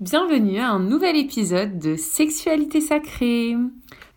[0.00, 3.54] Bienvenue à un nouvel épisode de Sexualité sacrée.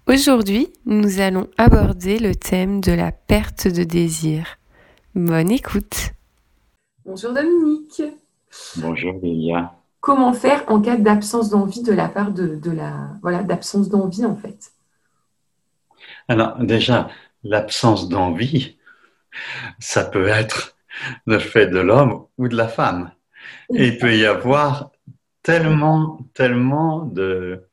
[0.07, 4.45] Aujourd'hui, nous allons aborder le thème de la perte de désir.
[5.13, 6.11] Bonne écoute.
[7.05, 8.01] Bonjour Dominique.
[8.77, 9.73] Bonjour Lilia.
[9.99, 14.37] Comment faire en cas d'absence d'envie de la part de, la voilà d'absence d'envie en
[14.37, 14.71] fait?
[16.29, 17.09] Alors déjà
[17.43, 18.77] l'absence d'envie,
[19.79, 20.77] ça peut être
[21.25, 23.11] le fait de l'homme ou de la femme.
[23.75, 24.92] Et il peut y avoir
[25.43, 27.67] tellement, tellement de,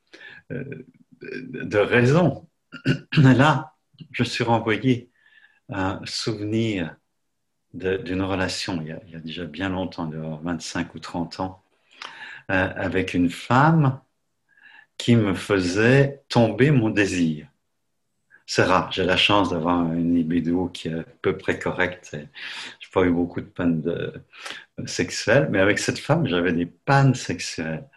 [0.51, 0.85] euh,
[1.21, 2.47] de raisons.
[3.17, 3.73] Là,
[4.11, 5.09] je suis renvoyé
[5.71, 6.95] à un souvenir
[7.73, 11.39] d'une relation, il y, a, il y, a, déjà bien longtemps, de 25 ou 30
[11.39, 11.63] ans,
[12.51, 14.01] euh, avec une femme
[14.97, 17.47] qui me faisait tomber mon désir.
[18.45, 22.09] C'est rare, j'ai la chance d'avoir une libido qui est à peu près correcte.
[22.11, 22.27] Je n'ai
[22.91, 24.13] pas eu beaucoup de pannes de,
[24.87, 27.87] sexuelles, mais avec cette femme, j'avais des pannes sexuelles.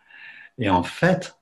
[0.58, 1.36] Et en fait,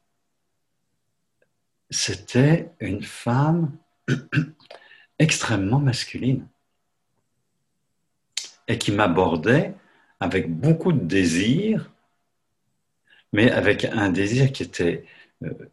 [1.91, 3.77] c'était une femme
[5.19, 6.47] extrêmement masculine
[8.69, 9.75] et qui m'abordait
[10.21, 11.91] avec beaucoup de désir,
[13.33, 15.05] mais avec un désir qui était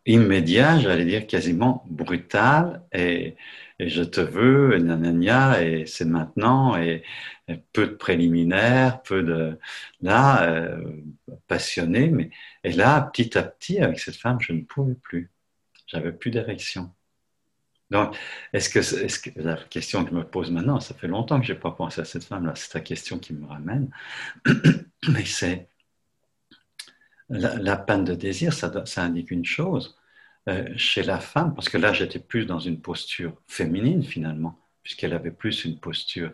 [0.06, 3.36] immédiat, j'allais dire quasiment brutal, et,
[3.80, 7.04] je te veux, et et c'est maintenant, et,
[7.74, 9.58] peu de préliminaires, peu de
[10.02, 11.02] là, euh,
[11.48, 12.30] passionné, mais
[12.64, 15.32] et là, petit à petit, avec cette femme, je ne pouvais plus,
[15.88, 16.92] j'avais plus d'érection.
[17.90, 18.16] Donc,
[18.54, 21.60] est-ce que, la question que je me pose maintenant, ça fait longtemps que je n'ai
[21.60, 23.90] pas pensé à cette femme-là, c'est ta question qui me ramène,
[25.10, 25.68] mais c'est
[27.30, 29.98] la, panne de désir, ça, indique une chose
[30.48, 35.14] euh, chez la femme, parce que là j'étais plus dans une posture féminine finalement, puisqu'elle
[35.14, 36.32] avait plus une posture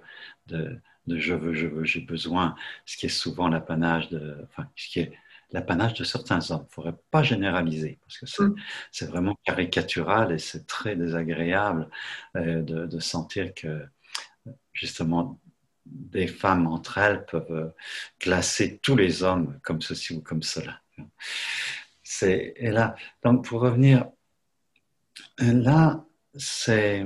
[0.48, 4.90] de, je veux, je veux, j'ai besoin, ce qui est souvent l'apanage de, enfin, ce
[4.90, 5.14] qui est
[5.52, 6.62] l'apanage de certains hommes.
[6.64, 8.56] Il ne faudrait pas généraliser parce que
[8.92, 9.10] c'est mm.
[9.10, 11.90] vraiment caricatural et c'est très désagréable
[12.36, 13.86] euh, de, sentir que
[14.74, 15.40] justement
[15.86, 17.70] des femmes entre elles peuvent euh,
[18.20, 20.82] classer tous les hommes comme ceci ou comme cela.
[22.04, 24.06] C'est, et là, donc pour revenir,
[25.40, 27.06] là, c'est,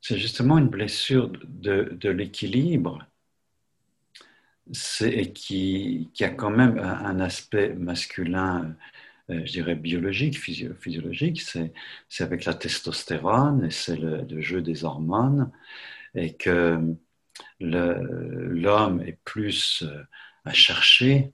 [0.00, 3.06] c'est justement une blessure de, de l'équilibre.
[4.72, 8.74] C'est, qui, qui a quand même un aspect masculin,
[9.30, 11.72] euh, je dirais biologique, physiologique, c'est,
[12.20, 15.50] avec la testostérone et c'est le, jeu des hormones,
[16.14, 16.80] et que
[17.60, 20.02] l'homme est plus euh,
[20.44, 21.32] à chercher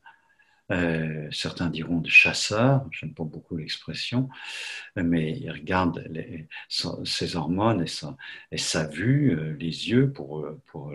[0.71, 4.29] euh, certains diront de chasseur, j'aime pas beaucoup l'expression,
[4.97, 6.09] mais il regarde
[6.69, 7.85] ses hormones
[8.53, 10.47] et sa, vue, euh, les yeux, pour,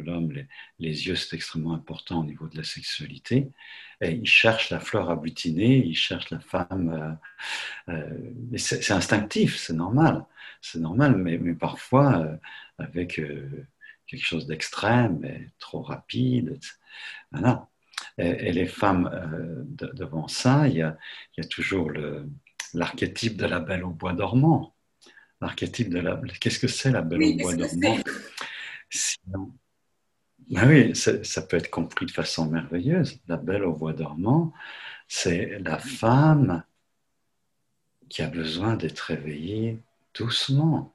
[0.01, 0.31] l'homme,
[0.79, 3.49] les, yeux c'est extrêmement important au niveau de la sexualité,
[4.01, 7.19] et il cherche la fleur à butiner, il cherche la femme,
[7.89, 10.25] euh, c'est instinctif, c'est normal,
[10.61, 12.25] c'est normal, mais, parfois
[12.79, 13.21] avec
[14.07, 16.59] quelque chose d'extrême trop rapide,
[17.31, 17.67] voilà
[18.17, 19.63] et, les femmes euh,
[19.93, 20.97] devant ça, il y a,
[21.49, 21.91] toujours
[22.73, 24.73] l'archétype de la belle au bois dormant.
[25.39, 26.19] L'archétype de la.
[26.39, 27.97] Qu'est-ce que c'est la belle au bois dormant?
[28.89, 29.51] Sinon,
[30.49, 33.19] ben oui, ça peut être compris de façon merveilleuse.
[33.27, 34.53] La belle au bois dormant,
[35.07, 36.63] c'est la femme
[38.09, 39.81] qui a besoin d'être réveillée
[40.13, 40.93] doucement.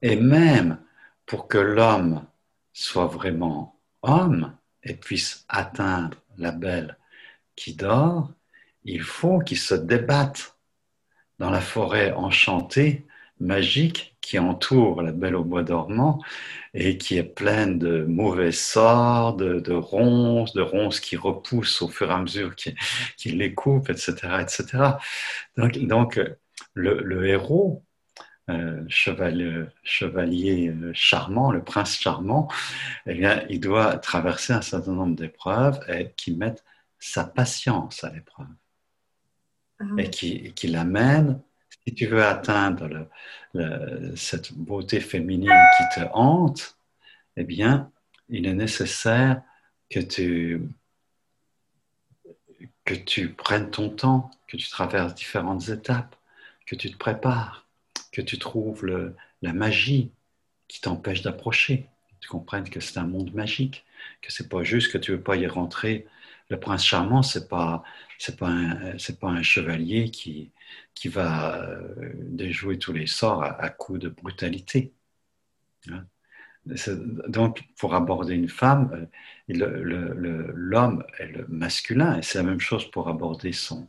[0.00, 0.78] Et même
[1.26, 2.24] pour que l'homme
[2.72, 6.98] soit vraiment homme, et puisse atteindre la belle
[7.56, 8.30] qui dort,
[8.84, 10.56] il faut qu'il se débatte
[11.38, 13.06] dans la forêt enchantée,
[13.40, 16.18] magique, qui entoure la belle au bois dormant
[16.72, 22.10] et qui est pleine de mauvais sorts, de, ronces, de ronces qui repoussent au fur
[22.10, 24.38] et à mesure qu'il les coupe, etc.
[24.40, 24.96] etc.
[25.56, 26.20] Donc,
[26.74, 27.84] le héros
[28.50, 32.48] euh, chevalier, chevalier, euh, charmant, le prince charmant,
[33.06, 36.62] eh bien, il doit traverser un certain nombre d'épreuves et qui mettent
[36.98, 38.46] sa patience à l'épreuve.
[39.80, 41.40] Ah et qui, qui l'amène,
[41.86, 43.08] si tu veux atteindre
[44.14, 46.76] cette beauté féminine qui te hante,
[47.36, 47.90] eh bien,
[48.28, 49.42] il est nécessaire
[49.90, 50.68] que tu,
[52.84, 56.14] que tu prennes ton temps, que tu traverses différentes étapes,
[56.66, 57.63] que tu te prépares
[58.14, 58.86] que tu trouves
[59.42, 60.12] la magie
[60.68, 61.88] qui t'empêche d'approcher.
[62.20, 63.84] Tu comprennes que c'est un monde magique,
[64.22, 66.06] que c'est pas juste que tu veux pas y rentrer.
[66.48, 67.82] Le prince charmant, c'est pas
[68.18, 70.52] c'est pas un, c'est pas un chevalier qui
[70.94, 74.92] qui va euh, déjouer tous les sorts à, coups de brutalité.
[75.90, 76.06] Hein.
[77.28, 79.08] donc, pour aborder une femme,
[79.50, 83.88] euh, l'homme est le masculin, et c'est la même chose pour aborder son,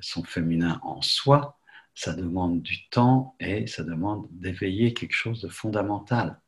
[0.00, 1.58] son féminin en soi.
[1.96, 6.38] Ça demande du temps et ça demande d'éveiller quelque chose de fondamental.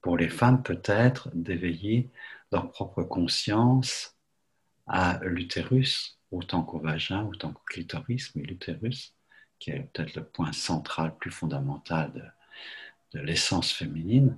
[0.00, 2.10] Pour les femmes, peut-être d'éveiller
[2.50, 4.18] leur propre conscience
[4.88, 9.14] à l'utérus, autant qu'au vagin, autant qu'au clitoris, mais l'utérus,
[9.60, 12.34] qui est peut-être le point central, plus fondamental
[13.14, 14.36] de, l'essence féminine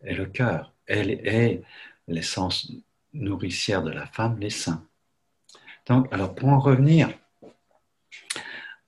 [0.00, 0.74] est le cœur.
[0.86, 1.62] Elle est
[2.08, 2.72] l'essence
[3.12, 4.84] nourricière de la femme, les seins.
[5.86, 7.08] Donc, alors pour en revenir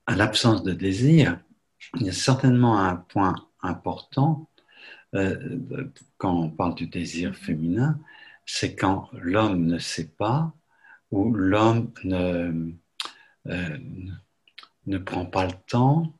[0.09, 1.39] à l'absence de désir,
[1.99, 4.49] il y a certainement un point important
[5.13, 7.99] euh, quand on parle du désir féminin,
[8.43, 10.51] c'est quand l'homme ne sait pas
[11.11, 12.71] ou l'homme ne,
[13.49, 13.77] euh,
[14.87, 16.11] ne prend pas le temps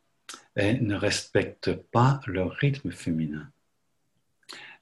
[0.56, 3.50] et ne respecte pas le rythme féminin.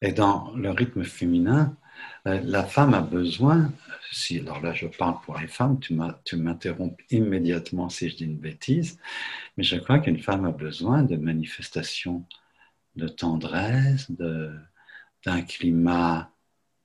[0.01, 1.77] Et dans le rythme féminin,
[2.25, 3.71] la femme a besoin,
[4.11, 5.93] si, alors là je parle pour les femmes, tu
[6.37, 8.99] m'interromps immédiatement si je dis une bêtise,
[9.55, 12.25] mais je crois qu'une femme a besoin de manifestations
[12.95, 16.31] de tendresse, d'un climat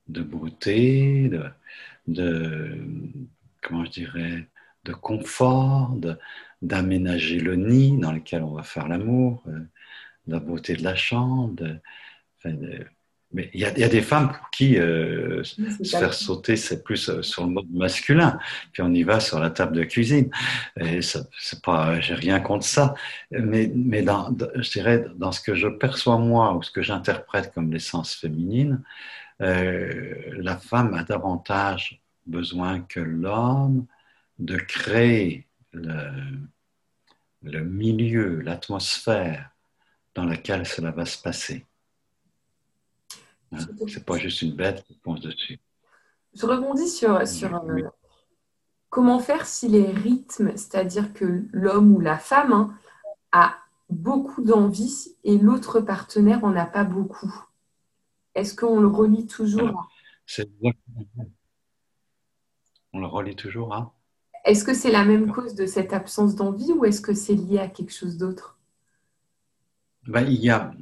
[0.09, 1.45] de beauté, de,
[2.07, 2.79] de,
[3.63, 4.49] comment je dirais,
[4.85, 5.97] de confort,
[6.61, 9.61] d'aménager le nid dans lequel on va faire l'amour, euh,
[10.27, 11.81] la beauté de la chambre, de,
[13.33, 17.23] mais il y, a, des femmes pour qui euh, se faire sauter, c'est plus euh,
[17.23, 18.39] sur le mode masculin.
[18.73, 20.31] Puis on y va sur la table de cuisine.
[20.79, 22.95] Et c'est pas, j'ai rien contre ça.
[23.31, 27.53] Mais, mais dans, je dirais, dans ce que je perçois moi ou ce que j'interprète
[27.55, 28.83] comme l'essence féminine,
[29.41, 33.87] euh, la femme a davantage besoin que l'homme
[34.39, 36.11] de créer le,
[37.43, 39.51] le milieu, l'atmosphère
[40.15, 41.67] dans laquelle cela va se passer.
[43.53, 43.59] Hein?
[43.89, 45.61] C'est pas juste une bête qui pense dessus.
[46.35, 47.83] Je rebondis sur, sur euh,
[48.89, 52.75] comment faire si les rythmes, c'est-à-dire que l'homme ou la femme hein,
[53.33, 53.57] a
[53.91, 57.33] beaucoup d'envie et l'autre partenaire en a pas beaucoup?
[58.35, 59.91] Est-ce qu'on le relie toujours
[62.95, 63.95] On le relie toujours à?
[64.45, 67.59] Est-ce que c'est la même cause de cette absence d'envie ou est-ce que c'est lié
[67.59, 68.59] à quelque chose d'autre?
[70.09, 70.73] Ben, Il y a.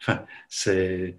[0.00, 1.18] Enfin, c'est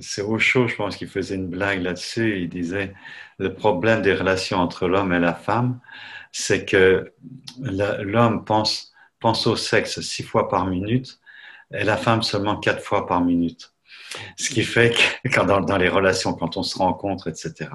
[0.00, 2.40] c'est Osho, je pense, qui faisait une blague là-dessus.
[2.40, 2.94] Il disait
[3.38, 5.80] le problème des relations entre l'homme et la femme,
[6.32, 7.12] c'est que
[7.60, 8.92] l'homme pense,
[9.46, 11.18] au sexe six fois par minute
[11.72, 13.72] et la femme seulement quatre fois par minute.
[14.36, 17.70] Ce qui fait que quand dans, les relations, quand on se rencontre, etc.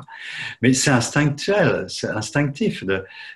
[0.62, 2.84] Mais c'est instinctuel, c'est instinctif.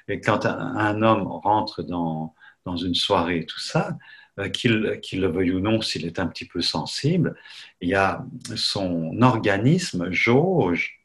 [0.07, 2.33] Et quand un, homme rentre dans,
[2.63, 3.97] dans une soirée, tout ça,
[4.37, 7.35] euh, qu'il le veuille ou non, s'il est un petit peu sensible,
[7.79, 8.25] il y a
[8.57, 10.99] son organisme jauge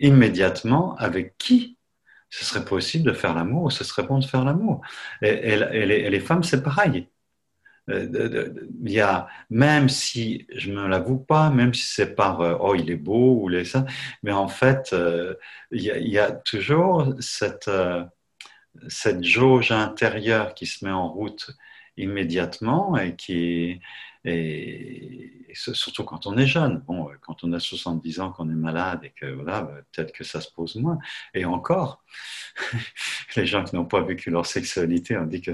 [0.00, 1.78] immédiatement avec qui
[2.30, 4.80] ce serait possible de faire l'amour, ce serait bon de faire l'amour.
[5.22, 5.56] Et,
[6.10, 7.06] les, femmes, c'est pareil.
[7.90, 8.52] Euh,
[8.84, 12.56] il y a, même si je ne me l'avoue pas, même si c'est par euh,
[12.60, 13.84] oh il est beau ou les ça,
[14.24, 14.94] mais en fait
[15.70, 17.70] il, y a, toujours cette,
[18.88, 21.56] cette jauge intérieure qui se met en route
[21.96, 23.80] immédiatement et qui
[24.24, 26.78] et surtout quand on est jeune.
[26.86, 30.24] Bon, quand on a 70 ans, qu'on est malade et que voilà, bah, peut-être que
[30.24, 30.98] ça se pose moins.
[31.34, 32.04] Et encore,
[33.36, 35.52] les gens qui n'ont pas vécu leur sexualité ont dit que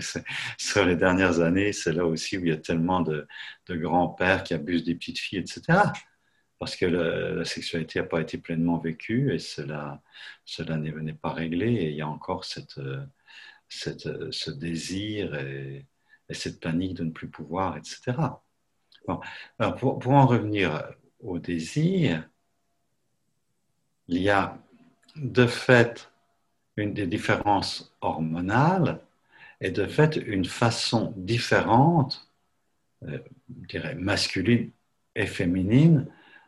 [0.58, 3.26] sur les dernières années, c'est là aussi où il y a tellement de,
[3.66, 5.92] de grands-pères qui abusent des petites filles, etc.
[6.58, 10.02] Parce que la sexualité n'a pas été pleinement vécue et cela,
[10.44, 11.72] cela n'est pas réglé.
[11.72, 12.80] Et il y a encore cette,
[13.68, 15.86] cette, ce désir et,
[16.28, 18.16] et cette panique de ne plus pouvoir, etc.
[19.04, 22.28] pour, en revenir au désir,
[24.08, 24.58] il y a
[25.16, 26.10] de fait
[26.76, 29.00] une des différences hormonales
[29.60, 32.30] et de fait une façon différente,
[33.04, 33.18] euh,
[33.62, 34.70] je dirais masculine
[35.14, 36.06] et féminine,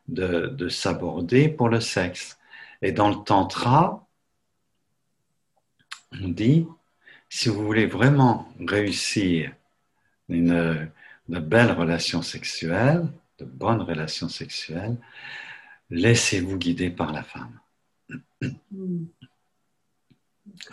[0.08, 2.38] de, de s'aborder pour le sexe.
[2.82, 4.06] Et dans le tantra,
[6.12, 6.66] on dit,
[7.28, 9.52] si vous voulez vraiment réussir
[10.30, 10.90] une,
[11.28, 13.06] belle relation sexuelle,
[13.38, 14.96] de bonnes relations sexuelles,
[15.90, 17.58] laissez-vous guider par la femme.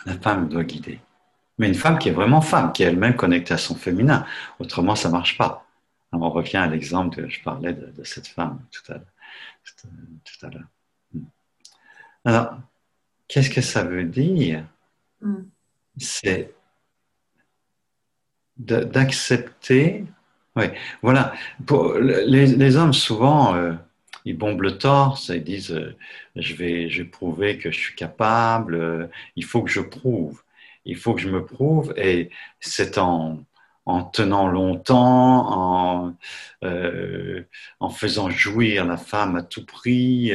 [0.06, 1.00] La femme doit guider.
[1.58, 4.24] Mais une femme qui est vraiment femme, qui est elle-même connectée à son féminin.
[4.58, 5.66] Autrement, ça ne marche pas.
[6.12, 10.68] on revient à l'exemple que je parlais de, cette femme tout à, l'heure.
[12.24, 12.58] Alors,
[13.26, 14.64] qu'est-ce que ça veut dire?
[15.20, 15.42] Mm.
[15.98, 16.54] C'est
[18.58, 20.04] d'accepter,
[20.56, 20.66] Oui,
[21.02, 21.32] voilà.
[22.00, 23.74] Les, hommes, souvent, euh,
[24.24, 25.96] ils bombent le torse, ils disent euh,
[26.36, 30.42] je, vais, je vais prouver que je suis capable, euh, il faut que je prouve,
[30.84, 33.38] il faut que je me prouve, et c'est en,
[33.86, 36.14] en tenant longtemps, en,
[37.80, 40.32] en faisant jouir la femme à tout prix.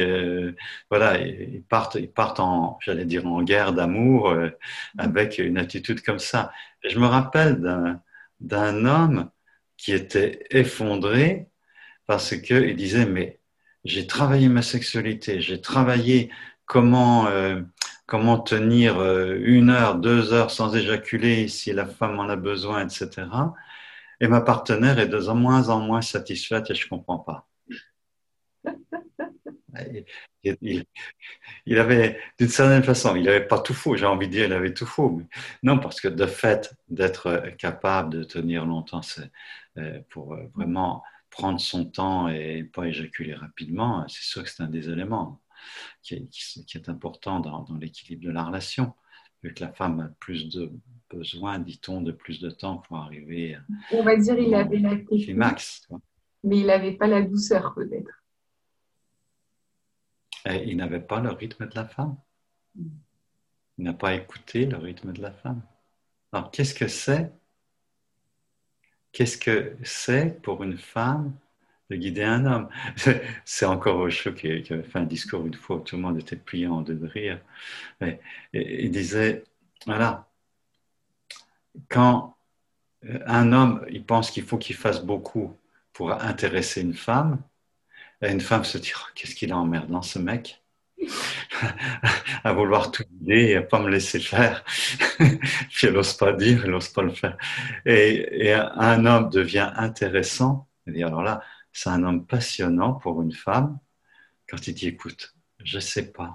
[0.90, 4.34] voilà, ils partent, ils partent en, j'allais dire, en guerre d'amour
[4.98, 6.52] avec une attitude comme ça.
[6.84, 8.00] je me rappelle d'un
[8.86, 9.30] homme
[9.76, 11.48] qui était effondré
[12.06, 13.40] parce qu'il disait, mais
[13.84, 16.30] j'ai travaillé ma sexualité, j'ai travaillé
[16.66, 17.62] comment, euh,
[18.06, 22.86] comment tenir euh, une heure, deux heures sans éjaculer si la femme en a besoin,
[22.86, 23.26] etc.
[24.20, 27.48] Et ma partenaire est de moins en moins satisfaite et je ne comprends pas.
[30.42, 30.84] Il,
[31.66, 34.52] il, avait, d'une certaine façon, il n'avait pas tout faux, j'ai envie de dire, il
[34.52, 35.22] avait tout faux.
[35.62, 39.30] non, parce que de fait d'être capable de tenir longtemps, c'est
[39.78, 44.62] euh, pour euh, vraiment prendre son temps et pas éjaculer rapidement, c'est sûr que c'est
[44.62, 45.40] un des éléments
[46.02, 48.94] qui est, important dans, l'équilibre de la relation.
[49.42, 50.70] Vu que la femme a plus de
[51.10, 53.58] besoin, dit-on, de plus de temps pour arriver.
[53.90, 55.88] On va dire il avait la climax,
[56.44, 58.23] mais il n'avait pas la douceur peut-être.
[60.46, 62.16] Il n'avait pas le rythme de la femme.
[62.74, 62.88] Mm.
[63.78, 65.62] Il n'a pas écouté le rythme de la femme.
[66.32, 67.32] Alors, qu'est-ce que c'est?
[69.12, 71.34] Qu'est-ce que c'est pour une femme
[71.90, 72.68] de guider un homme?
[73.44, 76.36] C'est encore Osho qui, avait fait un discours une fois où tout le monde était
[76.36, 77.40] pliant de rire.
[78.00, 78.18] Et,
[78.52, 79.44] il disait,
[79.86, 80.28] voilà,
[81.88, 82.36] quand
[83.26, 85.56] un homme, il pense qu'il faut qu'il fasse beaucoup
[85.92, 87.40] pour intéresser une femme,
[88.22, 90.62] et une femme se dit, oh, qu'est-ce qu'il a emmerdant ce mec?
[92.44, 94.64] À vouloir tout guider et à pas me laisser faire.
[95.18, 97.36] Puis elle n'ose pas dire, elle n'ose pas le faire.
[97.86, 100.68] Et, un homme devient intéressant.
[100.86, 101.42] Et alors là,
[101.72, 103.78] c'est un homme passionnant pour une femme
[104.48, 106.34] quand il dit écoute, je sais pas,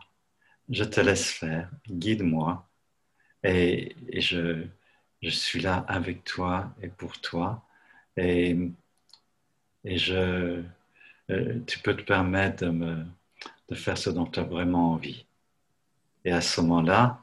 [0.69, 2.67] je te laisse faire, guide-moi
[3.43, 4.65] et, je,
[5.21, 7.65] je, suis là avec toi et pour toi
[8.17, 8.57] et,
[9.85, 10.63] et je,
[11.29, 13.05] euh, tu peux te permettre de me
[13.69, 15.25] de faire ce dont tu as vraiment envie.
[16.25, 17.21] Et à ce moment-là,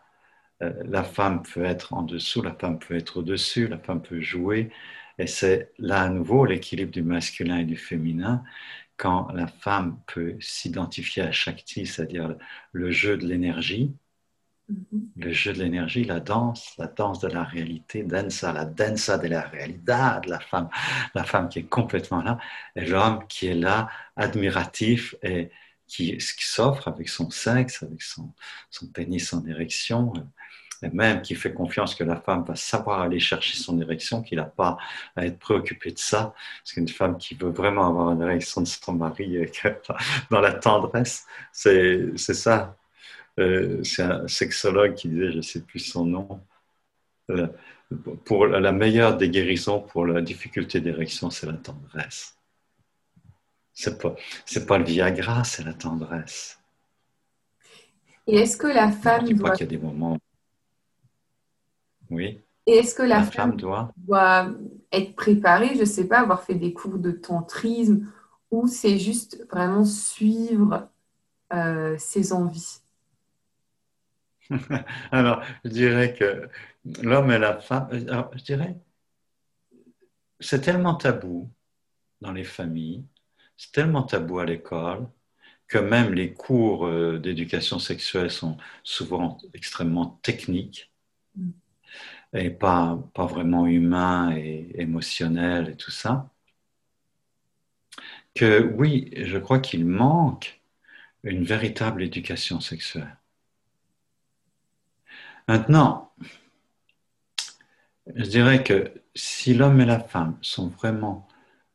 [0.62, 4.20] euh, la femme peut être en dessous, la femme peut être au-dessus, la femme peut
[4.20, 4.70] jouer.
[5.18, 8.44] Et c'est là à nouveau l'équilibre du masculin et du féminin,
[8.96, 12.36] quand la femme peut s'identifier à type, c'est-à-dire
[12.72, 13.94] le jeu de l'énergie.
[15.16, 19.28] Le jeu de l'énergie, la danse, la danse de la réalité, dansa, la dansa de
[19.28, 19.92] la réalité,
[20.26, 20.68] la femme,
[21.14, 22.38] la femme qui est complètement là,
[22.74, 25.50] et l'homme qui est là, admiratif et,
[25.86, 28.32] qui, qui s'offre avec son sexe, avec son,
[28.70, 30.12] son pénis en érection,
[30.82, 34.38] et même qui fait confiance que la femme va savoir aller chercher son érection, qu'il
[34.38, 34.76] n'a pas
[35.14, 36.34] à être préoccupé de ça.
[36.62, 39.38] Parce qu'une femme qui veut vraiment avoir une érection de son mari
[40.30, 42.76] dans la tendresse, c'est ça.
[43.38, 46.40] Euh, c'est un sexologue qui disait, je ne sais plus son nom,
[47.30, 47.48] euh,
[48.24, 52.36] pour la meilleure des guérisons pour la difficulté d'érection, c'est la tendresse.
[53.72, 56.58] C'est pas, c'est pas le Viagra, c'est la tendresse.
[58.26, 59.50] Et est-ce que la femme doit...
[59.50, 60.18] qu'il y a des moments.
[62.10, 62.40] Oui.
[62.66, 63.92] Et est-ce que la, femme, doit...
[63.96, 64.50] doit...
[64.90, 68.10] être préparée, je ne sais pas, avoir fait des cours de tantrisme,
[68.50, 70.88] ou c'est juste vraiment suivre
[71.52, 72.80] euh, ses envies?
[75.12, 76.48] Alors, je dirais que
[77.02, 78.76] l'homme et la femme, alors, je dirais,
[80.40, 81.50] c'est tellement tabou
[82.20, 83.04] dans les familles
[83.56, 85.08] c'est tellement tabou à l'école
[85.68, 90.92] que même les cours euh, d'éducation sexuelle sont souvent extrêmement techniques
[91.36, 91.50] mm.
[92.34, 96.30] et pas, pas vraiment humains et émotionnels et tout ça.
[98.34, 100.60] Que oui, je crois qu'il manque
[101.24, 103.16] une véritable éducation sexuelle.
[105.48, 106.12] Maintenant,
[108.14, 111.26] je dirais que si l'homme et la femme sont vraiment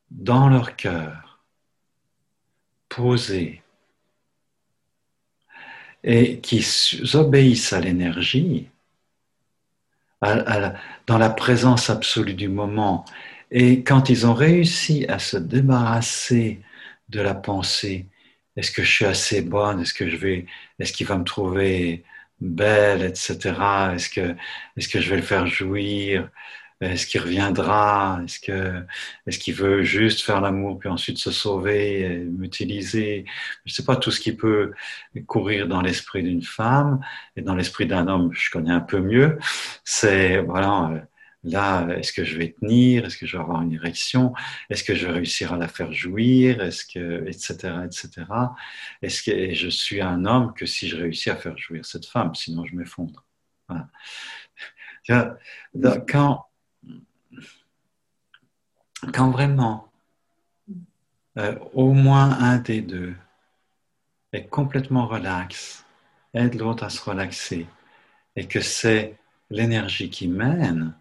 [0.09, 1.41] dans leur cœur
[2.89, 3.63] posés
[6.03, 6.65] et qui
[7.13, 8.69] obéissent à l'énergie,
[10.21, 13.05] dans la présence absolue du moment.
[13.49, 16.61] Et quand ils ont réussi à se débarrasser
[17.09, 18.07] de la pensée,
[18.55, 20.45] est-ce que je suis assez bonne, est-ce que je vais,
[20.79, 22.03] est-ce qu'il va me trouver
[22.41, 23.37] belle, etc.
[23.95, 24.35] Est-ce que,
[24.77, 26.29] est-ce que je vais le faire jouir?
[26.81, 28.21] Est-ce qu'il reviendra?
[28.25, 28.83] Est-ce que
[29.27, 33.25] est-ce qu'il veut juste faire l'amour puis ensuite se sauver, m'utiliser?
[33.65, 34.71] Je ne sais pas tout ce qui peut
[35.27, 36.99] courir dans l'esprit d'une femme
[37.35, 38.31] et dans l'esprit d'un homme.
[38.33, 39.37] Je connais un peu mieux.
[39.83, 41.05] C'est voilà
[41.43, 43.05] là, est-ce que je vais tenir?
[43.05, 44.33] Est-ce que je vais avoir une érection?
[44.69, 46.61] Est-ce que je vais réussir à la faire jouir?
[46.61, 48.25] Est-ce que, etc., etc.
[49.01, 52.35] Est-ce que je suis un homme que si je réussis à faire jouir cette femme,
[52.35, 53.25] sinon je m'effondre.
[55.07, 56.45] Quand,
[59.13, 59.91] quand vraiment
[61.37, 63.15] euh, au moins un des deux
[64.33, 65.85] est complètement relax,
[66.33, 67.67] aide l'autre à se relaxer,
[68.35, 69.15] et que c'est
[69.49, 70.93] l'énergie qui mène,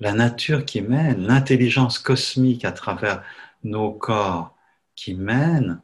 [0.00, 3.24] la nature qui mène, l'intelligence cosmique à travers
[3.64, 4.56] nos corps
[4.94, 5.80] qui mène,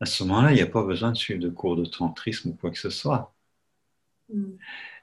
[0.00, 2.54] à ce moment-là, il n'y a pas besoin de suivre de cours de tantrisme ou
[2.54, 3.34] quoi que ce soit.
[4.32, 4.56] Mm.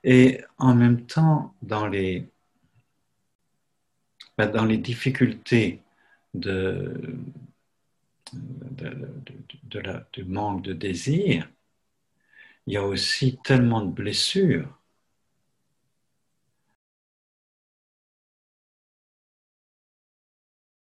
[0.03, 2.29] Et en même temps, dans les,
[4.37, 5.81] ben, dans les difficultés
[6.33, 7.15] de,
[8.33, 11.49] de, du manque de désir,
[12.67, 14.80] il y a aussi tellement de blessures